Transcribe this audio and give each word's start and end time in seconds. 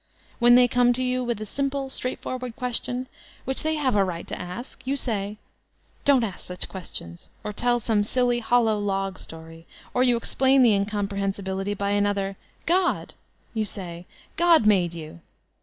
When 0.39 0.55
they 0.55 0.67
come 0.67 0.93
to 0.93 1.03
you 1.03 1.23
with 1.23 1.39
a 1.41 1.45
simple, 1.45 1.87
straight 1.91 2.17
forward 2.21 2.55
question, 2.55 3.05
which 3.45 3.61
they 3.61 3.75
have 3.75 3.95
a 3.95 4.03
right 4.03 4.27
to 4.29 4.41
ask, 4.41 4.81
you 4.83 4.95
say, 4.95 5.37
''Don't 6.05 6.23
ask 6.23 6.39
such 6.47 6.67
questions/' 6.67 7.29
or 7.43 7.53
tell 7.53 7.79
some 7.79 8.01
silly 8.01 8.39
hollow 8.39 8.79
log 8.79 9.19
story; 9.19 9.67
or 9.93 10.01
you 10.01 10.17
explain 10.17 10.63
the 10.63 10.73
incomprehensibility 10.73 11.75
by 11.75 11.91
another— 11.91 12.35
<jod! 12.65 13.13
You 13.53 13.63
say 13.63 14.07
"God 14.37 14.65
made 14.65 14.95
you." 14.95 15.19